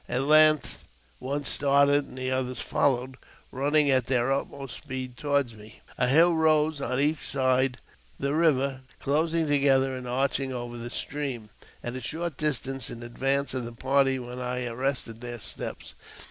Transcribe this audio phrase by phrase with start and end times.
[0.09, 0.83] At length
[1.19, 3.17] one started, and the others followed,
[3.51, 5.81] running at their utmost speed toward me.
[5.95, 7.77] A hill rose on each side
[8.19, 11.51] the river, closing together and arching over the stream,
[11.83, 15.93] at a short distance in advance of the party when I arrested their steps.